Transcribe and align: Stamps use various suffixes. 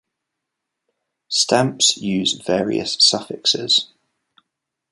Stamps 1.29 1.95
use 1.95 2.33
various 2.43 2.97
suffixes. 2.99 3.89